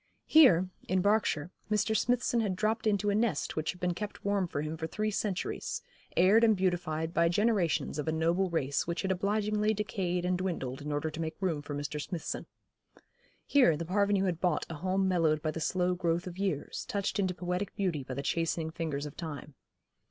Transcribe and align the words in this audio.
Here, 0.25 0.67
in 0.87 1.01
Berkshire, 1.03 1.51
Mr. 1.69 1.95
Smithson 1.95 2.39
had 2.39 2.55
dropped 2.55 2.87
into 2.87 3.11
a 3.11 3.13
nest 3.13 3.55
which 3.55 3.71
had 3.71 3.79
been 3.79 3.93
kept 3.93 4.25
warm 4.25 4.47
for 4.47 4.63
him 4.63 4.75
for 4.75 4.87
three 4.87 5.11
centuries, 5.11 5.83
aired 6.17 6.43
and 6.43 6.57
beautified 6.57 7.13
by 7.13 7.29
generations 7.29 7.99
of 7.99 8.07
a 8.07 8.11
noble 8.11 8.49
race 8.49 8.87
which 8.87 9.03
had 9.03 9.11
obligingly 9.11 9.75
decayed 9.75 10.25
and 10.25 10.39
dwindled 10.39 10.81
in 10.81 10.91
order 10.91 11.11
to 11.11 11.21
make 11.21 11.39
room 11.39 11.61
for 11.61 11.75
Mr. 11.75 12.01
Smithson. 12.01 12.47
Here 13.45 13.77
the 13.77 13.85
Parvenu 13.85 14.25
had 14.25 14.41
bought 14.41 14.65
a 14.71 14.73
home 14.73 15.07
mellowed 15.07 15.39
by 15.43 15.51
the 15.51 15.61
slow 15.61 15.93
growth 15.93 16.25
of 16.25 16.39
years, 16.39 16.83
touched 16.87 17.19
into 17.19 17.35
poetic 17.35 17.75
beauty 17.75 18.03
by 18.03 18.15
the 18.15 18.23
chastening 18.23 18.71
fingers 18.71 19.05
of 19.05 19.15
time. 19.15 19.53